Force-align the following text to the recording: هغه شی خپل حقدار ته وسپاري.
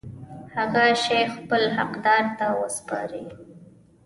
هغه 0.55 0.83
شی 1.03 1.21
خپل 1.35 1.63
حقدار 1.77 2.23
ته 2.37 2.45
وسپاري. 2.59 3.25